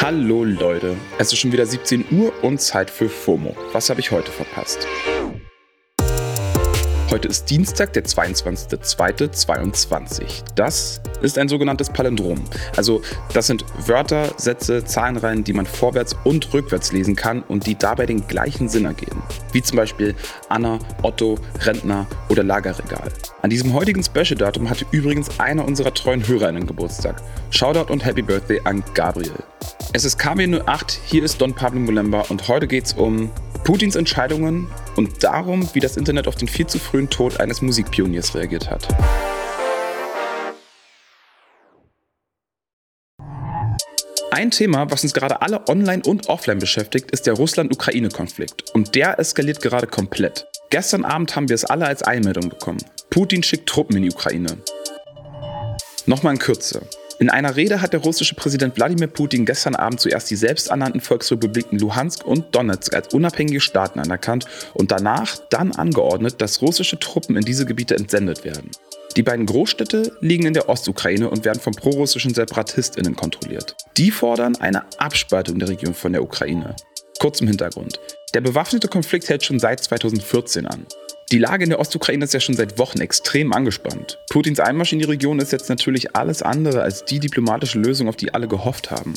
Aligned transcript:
Hallo 0.00 0.44
Leute, 0.44 0.96
es 1.18 1.32
ist 1.32 1.38
schon 1.38 1.52
wieder 1.52 1.66
17 1.66 2.04
Uhr 2.12 2.32
und 2.42 2.60
Zeit 2.60 2.90
für 2.90 3.08
FOMO. 3.08 3.56
Was 3.72 3.90
habe 3.90 3.98
ich 4.00 4.12
heute 4.12 4.30
verpasst? 4.30 4.86
Heute 7.10 7.26
ist 7.28 7.50
Dienstag, 7.50 7.92
der 7.92 8.04
22.02.22. 8.04 10.44
Das 10.54 11.00
ist 11.22 11.38
ein 11.38 11.48
sogenanntes 11.48 11.90
Palindrom. 11.90 12.42
Also 12.76 13.02
das 13.32 13.46
sind 13.46 13.64
Wörter, 13.86 14.30
Sätze, 14.36 14.84
Zahlenreihen, 14.84 15.44
die 15.44 15.52
man 15.52 15.66
vorwärts 15.66 16.16
und 16.24 16.52
rückwärts 16.52 16.92
lesen 16.92 17.16
kann 17.16 17.42
und 17.42 17.66
die 17.66 17.76
dabei 17.76 18.06
den 18.06 18.26
gleichen 18.26 18.68
Sinn 18.68 18.84
ergeben. 18.84 19.22
Wie 19.52 19.62
zum 19.62 19.76
Beispiel 19.76 20.14
Anna, 20.48 20.78
Otto, 21.02 21.38
Rentner 21.60 22.06
oder 22.28 22.42
Lagerregal. 22.42 23.10
An 23.42 23.50
diesem 23.50 23.74
heutigen 23.74 24.02
Special-Datum 24.02 24.68
hatte 24.68 24.86
übrigens 24.90 25.38
einer 25.38 25.64
unserer 25.64 25.94
treuen 25.94 26.26
HörerInnen 26.26 26.66
Geburtstag. 26.66 27.22
Shoutout 27.50 27.92
und 27.92 28.04
Happy 28.04 28.22
Birthday 28.22 28.60
an 28.64 28.82
Gabriel. 28.94 29.32
Es 29.92 30.04
ist 30.04 30.20
KW08, 30.20 30.98
hier 31.06 31.22
ist 31.22 31.40
Don 31.40 31.54
Pablo 31.54 31.80
Mulemba 31.80 32.22
und 32.28 32.48
heute 32.48 32.66
geht 32.66 32.86
es 32.86 32.92
um 32.92 33.30
Putins 33.64 33.96
Entscheidungen 33.96 34.68
und 34.96 35.24
darum, 35.24 35.68
wie 35.72 35.80
das 35.80 35.96
Internet 35.96 36.28
auf 36.28 36.36
den 36.36 36.48
viel 36.48 36.66
zu 36.66 36.78
frühen 36.78 37.10
Tod 37.10 37.40
eines 37.40 37.62
Musikpioniers 37.62 38.34
reagiert 38.34 38.70
hat. 38.70 38.86
Ein 44.36 44.50
Thema, 44.50 44.90
was 44.90 45.02
uns 45.02 45.14
gerade 45.14 45.40
alle 45.40 45.66
online 45.66 46.02
und 46.04 46.28
offline 46.28 46.58
beschäftigt, 46.58 47.10
ist 47.10 47.26
der 47.26 47.32
Russland-Ukraine-Konflikt. 47.32 48.70
Und 48.74 48.94
der 48.94 49.18
eskaliert 49.18 49.62
gerade 49.62 49.86
komplett. 49.86 50.46
Gestern 50.68 51.06
Abend 51.06 51.34
haben 51.34 51.48
wir 51.48 51.54
es 51.54 51.64
alle 51.64 51.86
als 51.86 52.02
Einmeldung 52.02 52.50
bekommen. 52.50 52.84
Putin 53.08 53.42
schickt 53.42 53.66
Truppen 53.66 53.96
in 53.96 54.02
die 54.02 54.10
Ukraine. 54.10 54.58
Nochmal 56.04 56.34
in 56.34 56.38
Kürze. 56.38 56.82
In 57.18 57.30
einer 57.30 57.56
Rede 57.56 57.80
hat 57.80 57.94
der 57.94 58.00
russische 58.00 58.34
Präsident 58.34 58.76
Wladimir 58.76 59.06
Putin 59.06 59.46
gestern 59.46 59.74
Abend 59.74 60.00
zuerst 60.00 60.30
die 60.30 60.36
selbsternannten 60.36 61.00
Volksrepubliken 61.00 61.78
Luhansk 61.78 62.26
und 62.26 62.54
Donetsk 62.54 62.92
als 62.92 63.14
unabhängige 63.14 63.62
Staaten 63.62 64.00
anerkannt 64.00 64.44
und 64.74 64.90
danach 64.90 65.38
dann 65.48 65.72
angeordnet, 65.72 66.42
dass 66.42 66.60
russische 66.60 66.98
Truppen 66.98 67.38
in 67.38 67.44
diese 67.46 67.64
Gebiete 67.64 67.96
entsendet 67.96 68.44
werden. 68.44 68.70
Die 69.16 69.22
beiden 69.22 69.46
Großstädte 69.46 70.12
liegen 70.20 70.44
in 70.44 70.52
der 70.52 70.68
Ostukraine 70.68 71.30
und 71.30 71.46
werden 71.46 71.58
von 71.58 71.72
prorussischen 71.72 72.34
SeparatistInnen 72.34 73.16
kontrolliert. 73.16 73.74
Die 73.96 74.10
fordern 74.10 74.56
eine 74.56 74.84
Abspaltung 74.98 75.58
der 75.58 75.70
Region 75.70 75.94
von 75.94 76.12
der 76.12 76.22
Ukraine. 76.22 76.76
Kurz 77.18 77.40
im 77.40 77.48
Hintergrund. 77.48 77.98
Der 78.34 78.42
bewaffnete 78.42 78.88
Konflikt 78.88 79.30
hält 79.30 79.42
schon 79.42 79.58
seit 79.58 79.82
2014 79.82 80.66
an. 80.66 80.84
Die 81.32 81.38
Lage 81.38 81.64
in 81.64 81.70
der 81.70 81.80
Ostukraine 81.80 82.24
ist 82.24 82.34
ja 82.34 82.40
schon 82.40 82.56
seit 82.56 82.78
Wochen 82.78 83.00
extrem 83.00 83.54
angespannt. 83.54 84.18
Putins 84.28 84.60
Einmarsch 84.60 84.92
in 84.92 84.98
die 84.98 85.06
Region 85.06 85.38
ist 85.38 85.50
jetzt 85.50 85.70
natürlich 85.70 86.14
alles 86.14 86.42
andere 86.42 86.82
als 86.82 87.06
die 87.06 87.18
diplomatische 87.18 87.78
Lösung, 87.78 88.08
auf 88.08 88.16
die 88.16 88.34
alle 88.34 88.48
gehofft 88.48 88.90
haben. 88.90 89.14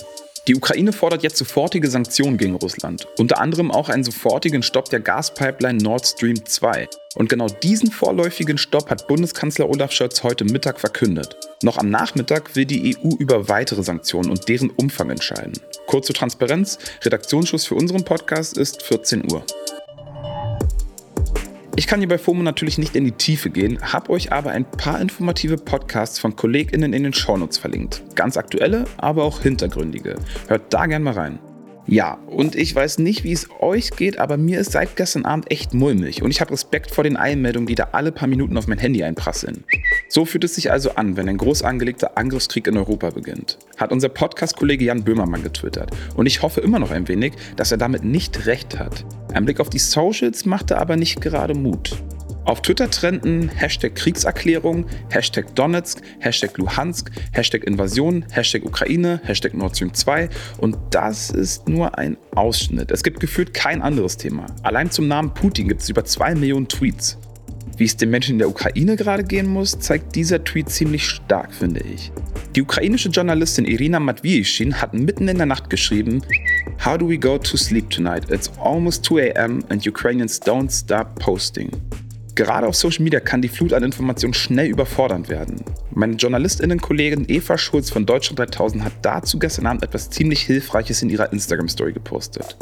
Die 0.50 0.56
Ukraine 0.56 0.92
fordert 0.92 1.22
jetzt 1.22 1.38
sofortige 1.38 1.92
Sanktionen 1.92 2.38
gegen 2.38 2.56
Russland, 2.56 3.08
unter 3.20 3.40
anderem 3.40 3.70
auch 3.70 3.88
einen 3.88 4.04
sofortigen 4.04 4.64
Stopp 4.64 4.90
der 4.90 5.00
Gaspipeline 5.00 5.78
Nord 5.78 6.08
Stream 6.08 6.44
2. 6.44 6.90
Und 7.14 7.30
genau 7.30 7.46
diesen 7.46 7.92
vorläufigen 7.92 8.58
Stopp 8.58 8.90
hat 8.90 9.08
Bundeskanzler 9.08 9.70
Olaf 9.70 9.92
Scholz 9.92 10.24
heute 10.24 10.46
Mittag 10.46 10.80
verkündet. 10.80 11.38
Noch 11.62 11.78
am 11.78 11.92
Nachmittag 11.92 12.56
will 12.56 12.66
die 12.66 12.98
EU 12.98 13.10
über 13.20 13.48
weitere 13.48 13.84
Sanktionen 13.84 14.32
und 14.32 14.50
deren 14.50 14.72
Umfang 14.72 15.12
entscheiden. 15.12 15.54
Kurz 15.86 16.08
zur 16.08 16.16
Transparenz, 16.16 16.80
Redaktionsschuss 17.04 17.68
für 17.68 17.76
unseren 17.76 18.04
Podcast 18.04 18.58
ist 18.58 18.82
14 18.82 19.32
Uhr. 19.32 19.46
Ich 21.80 21.88
kann 21.88 22.02
hier 22.02 22.10
bei 22.10 22.18
FOMO 22.18 22.44
natürlich 22.44 22.78
nicht 22.78 22.98
in 22.98 23.06
die 23.06 23.14
Tiefe 23.14 23.50
gehen, 23.50 23.80
habe 23.82 24.10
euch 24.10 24.34
aber 24.34 24.52
ein 24.52 24.70
paar 24.70 25.00
informative 25.00 25.56
Podcasts 25.56 26.20
von 26.20 26.36
KollegInnen 26.36 26.92
in 26.92 27.04
den 27.04 27.14
Shownotes 27.14 27.58
verlinkt. 27.58 28.04
Ganz 28.16 28.36
aktuelle, 28.36 28.84
aber 28.98 29.24
auch 29.24 29.42
hintergründige. 29.42 30.16
Hört 30.50 30.74
da 30.74 30.88
gern 30.88 31.04
mal 31.04 31.14
rein. 31.14 31.40
Ja, 31.88 32.16
und 32.28 32.58
ich 32.58 32.76
weiß 32.76 33.00
nicht, 33.00 33.24
wie 33.24 33.32
es 33.32 33.48
euch 33.62 33.92
geht, 33.92 34.20
aber 34.20 34.36
mir 34.36 34.60
ist 34.60 34.74
seit 34.74 34.98
gestern 34.98 35.24
Abend 35.24 35.50
echt 35.52 35.74
mulmig 35.74 36.22
und 36.22 36.32
ich 36.32 36.42
habe 36.42 36.52
Respekt 36.52 36.92
vor 36.92 37.06
den 37.06 37.16
Einmeldungen, 37.16 37.68
die 37.68 37.76
da 37.76 37.88
alle 37.94 38.12
paar 38.12 38.28
Minuten 38.28 38.58
auf 38.58 38.68
mein 38.68 38.78
Handy 38.78 39.02
einprasseln. 39.02 39.64
So 40.10 40.26
fühlt 40.26 40.44
es 40.44 40.56
sich 40.56 40.74
also 40.74 40.96
an, 40.96 41.16
wenn 41.16 41.30
ein 41.30 41.38
groß 41.38 41.64
angelegter 41.64 42.18
Angriffskrieg 42.18 42.68
in 42.68 42.76
Europa 42.76 43.12
beginnt. 43.12 43.58
Hat 43.78 43.94
unser 43.94 44.10
Podcast-Kollege 44.10 44.84
Jan 44.84 45.06
Böhmermann 45.06 45.44
getwittert. 45.44 45.92
Und 46.18 46.26
ich 46.26 46.42
hoffe 46.42 46.60
immer 46.60 46.80
noch 46.80 46.92
ein 46.92 47.08
wenig, 47.08 47.36
dass 47.56 47.72
er 47.72 47.78
damit 47.78 48.04
nicht 48.04 48.48
recht 48.48 48.78
hat. 48.78 49.06
Ein 49.34 49.46
Blick 49.46 49.60
auf 49.60 49.70
die 49.70 49.80
Socials 49.80 50.46
machte 50.46 50.78
aber 50.78 50.96
nicht 50.96 51.22
gerade 51.22 51.54
Mut. 51.54 52.02
Auf 52.46 52.64
Twitter 52.64 52.90
trenden 52.90 53.48
Hashtag 53.50 53.94
Kriegserklärung, 53.94 54.88
Hashtag 55.10 55.54
Donetsk, 55.54 56.02
Hashtag 56.20 56.58
Luhansk, 56.58 57.12
Hashtag 57.32 57.64
Invasion, 57.66 58.26
Hashtag 58.32 58.66
Ukraine, 58.66 59.22
Hashtag 59.24 59.54
Nord 59.54 59.76
Stream 59.76 59.94
2 59.94 60.30
und 60.58 60.76
das 60.90 61.30
ist 61.30 61.70
nur 61.70 61.96
ein 62.00 62.18
Ausschnitt. 62.34 62.90
Es 62.90 63.04
gibt 63.04 63.20
gefühlt 63.20 63.54
kein 63.54 63.84
anderes 63.84 64.18
Thema. 64.18 64.48
Allein 64.64 64.90
zum 64.90 65.08
Namen 65.08 65.32
Putin 65.34 65.68
gibt 65.68 65.82
es 65.82 65.90
über 65.90 66.04
2 66.04 66.34
Millionen 66.36 66.68
Tweets. 66.68 67.20
Wie 67.78 67.86
es 67.86 67.96
den 67.96 68.10
Menschen 68.10 68.34
in 68.34 68.40
der 68.40 68.50
Ukraine 68.50 68.96
gerade 68.96 69.24
gehen 69.24 69.48
muss, 69.48 69.80
zeigt 69.80 70.16
dieser 70.16 70.44
Tweet 70.44 70.70
ziemlich 70.70 71.08
stark, 71.08 71.54
finde 71.54 71.82
ich. 71.82 72.12
Die 72.56 72.62
ukrainische 72.62 73.10
Journalistin 73.10 73.64
Irina 73.64 74.00
Matviishin 74.00 74.82
hat 74.82 74.94
mitten 74.94 75.28
in 75.28 75.38
der 75.38 75.46
Nacht 75.46 75.70
geschrieben, 75.70 76.22
How 76.90 76.98
do 76.98 77.06
we 77.06 77.20
go 77.20 77.38
to 77.38 77.56
sleep 77.56 77.92
tonight? 77.92 78.32
It's 78.32 78.50
almost 78.58 79.04
2 79.04 79.20
a.m. 79.20 79.64
and 79.70 79.86
Ukrainians 79.86 80.40
don't 80.40 80.72
stop 80.72 81.20
posting. 81.20 81.70
Gerade 82.34 82.66
auf 82.66 82.74
Social 82.74 83.04
Media 83.04 83.20
kann 83.20 83.44
die 83.44 83.48
Flut 83.48 83.74
an 83.74 83.84
Informationen 83.84 84.34
schnell 84.34 84.70
überfordernd 84.70 85.30
werden. 85.30 85.64
Meine 85.92 86.16
JournalistInnen-Kollegin 86.16 87.26
Eva 87.28 87.60
Schulz 87.60 87.92
von 87.92 88.08
Deutschland 88.08 88.40
3000 88.40 88.84
hat 88.84 88.94
dazu 89.04 89.38
gestern 89.38 89.68
Abend 89.68 89.84
etwas 89.84 90.10
ziemlich 90.10 90.42
Hilfreiches 90.42 91.04
in 91.04 91.12
ihrer 91.12 91.32
Instagram-Story 91.32 91.94
gepostet. 91.94 92.58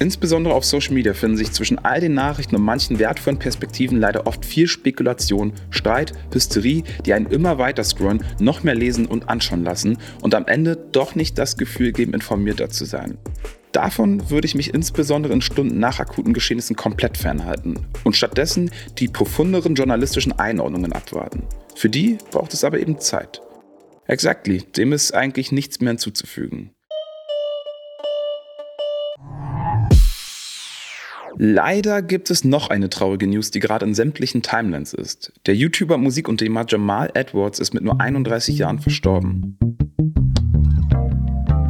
Insbesondere 0.00 0.54
auf 0.54 0.64
Social 0.64 0.94
Media 0.94 1.12
finden 1.12 1.36
sich 1.36 1.50
zwischen 1.50 1.80
all 1.80 2.00
den 2.00 2.14
Nachrichten 2.14 2.54
und 2.54 2.62
manchen 2.62 3.00
wertvollen 3.00 3.38
Perspektiven 3.38 3.98
leider 3.98 4.28
oft 4.28 4.44
viel 4.44 4.68
Spekulation, 4.68 5.52
Streit, 5.70 6.12
Hysterie, 6.32 6.84
die 7.04 7.14
einen 7.14 7.26
immer 7.26 7.58
weiter 7.58 7.82
scrollen, 7.82 8.22
noch 8.38 8.62
mehr 8.62 8.76
lesen 8.76 9.06
und 9.06 9.28
anschauen 9.28 9.64
lassen 9.64 9.98
und 10.22 10.36
am 10.36 10.46
Ende 10.46 10.76
doch 10.92 11.16
nicht 11.16 11.36
das 11.36 11.56
Gefühl 11.56 11.92
geben, 11.92 12.14
informierter 12.14 12.70
zu 12.70 12.84
sein. 12.84 13.18
Davon 13.72 14.30
würde 14.30 14.46
ich 14.46 14.54
mich 14.54 14.72
insbesondere 14.72 15.32
in 15.32 15.40
Stunden 15.40 15.78
nach 15.80 15.98
akuten 15.98 16.32
Geschehnissen 16.32 16.76
komplett 16.76 17.18
fernhalten 17.18 17.80
und 18.04 18.16
stattdessen 18.16 18.70
die 18.98 19.08
profunderen 19.08 19.74
journalistischen 19.74 20.32
Einordnungen 20.32 20.92
abwarten. 20.92 21.42
Für 21.74 21.88
die 21.88 22.18
braucht 22.30 22.54
es 22.54 22.64
aber 22.64 22.78
eben 22.78 22.98
Zeit. 22.98 23.42
Exactly, 24.06 24.62
dem 24.76 24.92
ist 24.92 25.12
eigentlich 25.12 25.52
nichts 25.52 25.80
mehr 25.80 25.90
hinzuzufügen. 25.90 26.70
Leider 31.40 32.02
gibt 32.02 32.30
es 32.30 32.42
noch 32.42 32.68
eine 32.68 32.90
traurige 32.90 33.28
News, 33.28 33.52
die 33.52 33.60
gerade 33.60 33.86
in 33.86 33.94
sämtlichen 33.94 34.42
Timelines 34.42 34.92
ist. 34.92 35.32
Der 35.46 35.54
YouTuber, 35.54 35.96
Musikunternehmer 35.96 36.64
Jamal 36.66 37.12
Edwards 37.14 37.60
ist 37.60 37.72
mit 37.72 37.84
nur 37.84 38.00
31 38.00 38.58
Jahren 38.58 38.80
verstorben. 38.80 39.56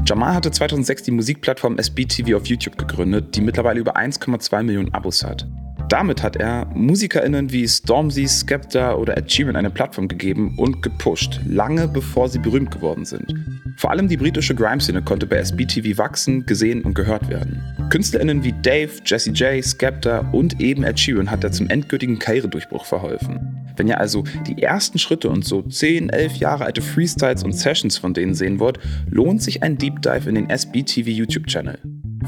Jamal 0.06 0.33
hatte 0.33 0.51
2006 0.51 1.03
die 1.03 1.11
Musikplattform 1.11 1.77
SBTV 1.77 2.37
auf 2.37 2.47
YouTube 2.47 2.79
gegründet, 2.79 3.37
die 3.37 3.43
mittlerweile 3.43 3.81
über 3.81 3.95
1,2 3.95 4.62
Millionen 4.62 4.95
Abos 4.95 5.23
hat. 5.23 5.47
Damit 5.88 6.22
hat 6.22 6.37
er 6.37 6.66
MusikerInnen 6.75 7.50
wie 7.50 7.66
Stormzy, 7.66 8.28
Skepta 8.28 8.94
oder 8.94 9.16
Ed 9.16 9.56
eine 9.56 9.71
Plattform 9.71 10.06
gegeben 10.06 10.54
und 10.59 10.82
gepusht, 10.82 11.41
lange 11.47 11.88
bevor 11.88 12.28
sie 12.28 12.38
berühmt 12.38 12.71
geworden 12.71 13.06
sind. 13.06 13.34
Vor 13.78 13.91
allem 13.91 14.06
die 14.06 14.19
britische 14.19 14.54
Grime-Szene 14.54 15.00
konnte 15.00 15.26
bei 15.26 15.37
SBTV 15.37 15.97
wachsen, 15.97 16.44
gesehen 16.44 16.82
und 16.82 16.94
gehört 16.94 17.31
werden. 17.31 17.62
KünstlerInnen 17.88 18.44
wie 18.44 18.53
Dave, 18.60 18.91
Jesse 19.06 19.31
J, 19.31 19.65
Skepta 19.65 20.28
und 20.32 20.60
eben 20.60 20.84
Ed 20.84 20.99
hat 21.31 21.44
er 21.44 21.53
zum 21.53 21.71
endgültigen 21.71 22.19
Karrieredurchbruch 22.19 22.84
verholfen. 22.84 23.65
Wenn 23.76 23.88
ihr 23.88 23.99
also 23.99 24.25
die 24.47 24.60
ersten 24.62 24.99
Schritte 24.99 25.31
und 25.31 25.47
so 25.47 25.62
10, 25.62 26.10
11 26.10 26.37
Jahre 26.37 26.66
alte 26.66 26.82
Freestyles 26.82 27.44
und 27.44 27.53
Sessions 27.53 27.97
von 27.97 28.12
denen 28.12 28.34
sehen 28.34 28.60
wollt, 28.60 28.78
lohnt 29.09 29.43
sich 29.43 29.62
ein 29.62 29.78
Deep 29.78 30.03
Dive 30.03 30.29
in 30.29 30.34
den 30.34 30.50
SBTV 30.50 31.08
YouTube-Channel. 31.08 31.79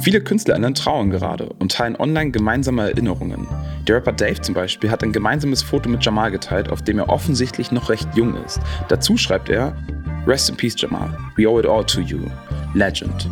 Viele 0.03 0.23
KünstlerInnen 0.23 0.75
trauern 0.75 1.11
gerade 1.11 1.51
und 1.59 1.73
teilen 1.73 1.95
online 1.97 2.31
gemeinsame 2.31 2.83
Erinnerungen. 2.91 3.47
Der 3.87 3.97
Rapper 3.97 4.13
Dave 4.13 4.41
zum 4.41 4.55
Beispiel 4.55 4.91
hat 4.91 5.03
ein 5.03 5.13
gemeinsames 5.13 5.63
Foto 5.63 5.91
mit 5.91 6.03
Jamal 6.03 6.31
geteilt, 6.31 6.71
auf 6.71 6.81
dem 6.81 6.99
er 6.99 7.11
offensichtlich 7.11 7.71
noch 7.71 7.91
recht 7.91 8.09
jung 8.15 8.35
ist. 8.43 8.61
Dazu 8.89 9.19
schreibt 9.19 9.51
er: 9.51 9.77
Rest 10.27 10.49
in 10.49 10.57
peace, 10.57 10.75
Jamal. 10.79 11.15
We 11.37 11.47
owe 11.47 11.61
it 11.61 11.67
all 11.67 11.85
to 11.85 12.01
you. 12.01 12.21
Legend. 12.73 13.29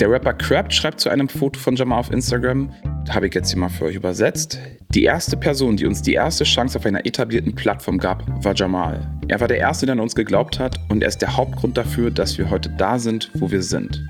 Der 0.00 0.10
Rapper 0.10 0.34
Crab 0.34 0.72
schreibt 0.72 0.98
zu 0.98 1.10
einem 1.10 1.28
Foto 1.28 1.60
von 1.60 1.76
Jamal 1.76 2.00
auf 2.00 2.10
Instagram: 2.10 2.72
habe 3.10 3.26
ich 3.26 3.34
jetzt 3.34 3.50
hier 3.50 3.58
mal 3.58 3.68
für 3.68 3.86
euch 3.86 3.96
übersetzt. 3.96 4.58
Die 4.94 5.04
erste 5.04 5.36
Person, 5.36 5.76
die 5.76 5.86
uns 5.86 6.02
die 6.02 6.14
erste 6.14 6.44
Chance 6.44 6.78
auf 6.78 6.86
einer 6.86 7.04
etablierten 7.04 7.54
Plattform 7.54 7.98
gab, 7.98 8.24
war 8.44 8.54
Jamal. 8.54 9.10
Er 9.28 9.40
war 9.40 9.48
der 9.48 9.58
Erste, 9.58 9.86
der 9.86 9.94
an 9.94 10.00
uns 10.00 10.14
geglaubt 10.14 10.58
hat 10.58 10.78
und 10.88 11.02
er 11.02 11.08
ist 11.08 11.18
der 11.18 11.36
Hauptgrund 11.36 11.76
dafür, 11.76 12.10
dass 12.10 12.38
wir 12.38 12.50
heute 12.50 12.70
da 12.70 12.98
sind, 12.98 13.30
wo 13.34 13.50
wir 13.50 13.62
sind. 13.62 14.06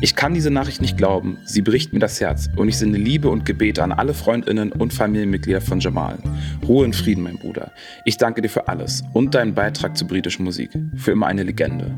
Ich 0.00 0.16
kann 0.16 0.34
diese 0.34 0.50
Nachricht 0.50 0.80
nicht 0.80 0.96
glauben, 0.96 1.38
sie 1.44 1.62
bricht 1.62 1.92
mir 1.92 2.00
das 2.00 2.20
Herz 2.20 2.48
und 2.56 2.68
ich 2.68 2.78
sende 2.78 2.98
Liebe 2.98 3.28
und 3.28 3.44
Gebete 3.44 3.82
an 3.82 3.92
alle 3.92 4.14
Freundinnen 4.14 4.72
und 4.72 4.92
Familienmitglieder 4.92 5.60
von 5.60 5.80
Jamal. 5.80 6.18
Ruhe 6.66 6.84
und 6.84 6.96
Frieden, 6.96 7.22
mein 7.22 7.38
Bruder. 7.38 7.70
Ich 8.04 8.16
danke 8.16 8.42
dir 8.42 8.48
für 8.48 8.68
alles 8.68 9.04
und 9.12 9.34
deinen 9.34 9.54
Beitrag 9.54 9.96
zur 9.96 10.08
britischen 10.08 10.44
Musik. 10.44 10.70
Für 10.96 11.12
immer 11.12 11.26
eine 11.26 11.42
Legende. 11.42 11.94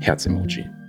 Herz-Emoji. 0.00 0.79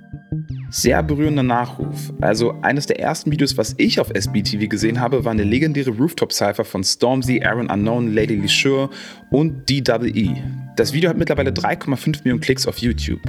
Sehr 0.74 1.04
berührender 1.04 1.44
Nachruf. 1.44 2.14
Also 2.22 2.56
eines 2.62 2.86
der 2.86 2.98
ersten 2.98 3.30
Videos, 3.30 3.58
was 3.58 3.76
ich 3.78 4.00
auf 4.00 4.10
SBTV 4.10 4.70
gesehen 4.70 5.02
habe, 5.02 5.26
war 5.26 5.34
eine 5.34 5.44
legendäre 5.44 5.92
Rooftop-Cypher 5.92 6.64
von 6.64 6.82
Stormzy, 6.82 7.44
Aaron 7.44 7.70
Unknown, 7.70 8.14
Lady 8.14 8.36
Lishur 8.36 8.90
und 9.32 9.70
DWE. 9.70 10.34
Das 10.78 10.94
Video 10.94 11.10
hat 11.10 11.18
mittlerweile 11.18 11.52
3,5 11.52 12.20
Millionen 12.20 12.40
Klicks 12.40 12.68
auf 12.68 12.78
YouTube. 12.78 13.20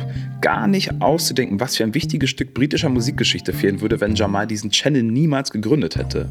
Gar 0.41 0.69
nicht 0.69 1.03
auszudenken, 1.03 1.59
was 1.59 1.77
für 1.77 1.83
ein 1.83 1.97
wichtiges 1.97 2.31
Stück 2.31 2.55
britischer 2.55 2.89
Musikgeschichte 2.89 3.53
fehlen 3.53 3.81
würde, 3.81 4.00
wenn 4.00 4.15
Jamal 4.15 4.47
diesen 4.47 4.71
Channel 4.71 5.03
niemals 5.03 5.50
gegründet 5.50 5.97
hätte. 5.97 6.29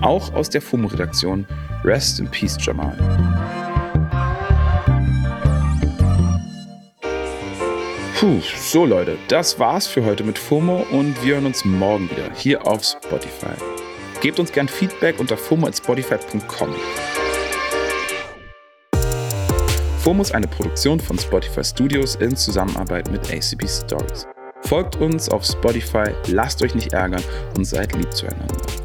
Auch 0.00 0.34
aus 0.34 0.50
der 0.50 0.62
FOMO-Redaktion 0.62 1.46
Rest 1.84 2.18
in 2.18 2.28
Peace 2.28 2.56
Jamal. 2.60 3.63
Puh, 8.14 8.40
so 8.56 8.86
Leute, 8.86 9.18
das 9.26 9.58
war's 9.58 9.88
für 9.88 10.04
heute 10.04 10.22
mit 10.22 10.38
FOMO 10.38 10.86
und 10.92 11.20
wir 11.24 11.34
hören 11.34 11.46
uns 11.46 11.64
morgen 11.64 12.08
wieder 12.08 12.30
hier 12.36 12.64
auf 12.64 12.84
Spotify. 12.84 13.54
Gebt 14.20 14.38
uns 14.38 14.52
gern 14.52 14.68
Feedback 14.68 15.18
unter 15.18 15.36
fomo@spotify.com. 15.36 16.68
FOMO 19.98 20.22
ist 20.22 20.32
eine 20.32 20.46
Produktion 20.46 21.00
von 21.00 21.18
Spotify 21.18 21.64
Studios 21.64 22.14
in 22.14 22.36
Zusammenarbeit 22.36 23.10
mit 23.10 23.22
ACB 23.32 23.66
Stories. 23.66 24.28
Folgt 24.62 24.96
uns 24.96 25.28
auf 25.28 25.44
Spotify, 25.44 26.10
lasst 26.28 26.62
euch 26.62 26.74
nicht 26.76 26.92
ärgern 26.92 27.22
und 27.56 27.64
seid 27.64 27.94
lieb 27.96 28.12
zueinander. 28.14 28.83